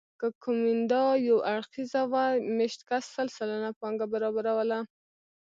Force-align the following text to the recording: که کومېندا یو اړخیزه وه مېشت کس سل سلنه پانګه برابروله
که 0.19 0.27
کومېندا 0.43 1.03
یو 1.27 1.37
اړخیزه 1.53 2.01
وه 2.11 2.25
مېشت 2.57 2.81
کس 2.89 3.03
سل 3.15 3.27
سلنه 3.37 3.69
پانګه 3.79 4.05
برابروله 4.13 4.79